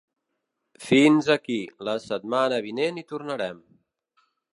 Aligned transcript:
Fins 0.85 1.27
aquí, 1.35 1.57
la 1.89 1.95
setmana 2.05 2.59
vinent 2.69 2.99
hi 3.01 3.05
tornarem. 3.13 3.61